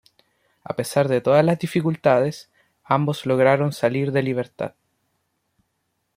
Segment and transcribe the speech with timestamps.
[0.63, 2.49] A pesar de todas las dificultades,
[2.83, 4.73] ambos lograron salir de libertad.